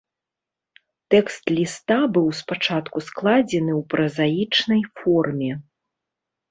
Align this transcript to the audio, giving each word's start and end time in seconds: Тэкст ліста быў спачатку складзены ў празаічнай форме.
Тэкст 1.13 1.43
ліста 1.55 1.99
быў 2.15 2.27
спачатку 2.41 2.97
складзены 3.11 3.73
ў 3.79 3.87
празаічнай 3.95 4.81
форме. 5.01 5.51